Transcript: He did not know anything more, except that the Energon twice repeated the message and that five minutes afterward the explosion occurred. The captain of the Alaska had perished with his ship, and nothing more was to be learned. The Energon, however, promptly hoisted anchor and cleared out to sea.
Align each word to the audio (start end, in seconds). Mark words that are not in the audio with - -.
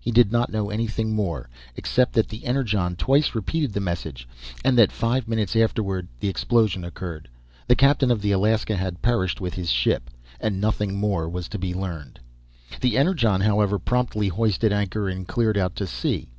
He 0.00 0.10
did 0.10 0.32
not 0.32 0.50
know 0.50 0.70
anything 0.70 1.14
more, 1.14 1.50
except 1.76 2.14
that 2.14 2.28
the 2.28 2.46
Energon 2.46 2.96
twice 2.96 3.34
repeated 3.34 3.74
the 3.74 3.80
message 3.82 4.26
and 4.64 4.78
that 4.78 4.90
five 4.90 5.28
minutes 5.28 5.54
afterward 5.54 6.08
the 6.20 6.28
explosion 6.28 6.84
occurred. 6.84 7.28
The 7.68 7.76
captain 7.76 8.10
of 8.10 8.22
the 8.22 8.32
Alaska 8.32 8.76
had 8.76 9.02
perished 9.02 9.42
with 9.42 9.52
his 9.52 9.68
ship, 9.68 10.08
and 10.40 10.58
nothing 10.58 10.96
more 10.96 11.28
was 11.28 11.48
to 11.48 11.58
be 11.58 11.74
learned. 11.74 12.18
The 12.80 12.96
Energon, 12.96 13.42
however, 13.42 13.78
promptly 13.78 14.28
hoisted 14.28 14.72
anchor 14.72 15.06
and 15.06 15.28
cleared 15.28 15.58
out 15.58 15.76
to 15.76 15.86
sea. 15.86 16.30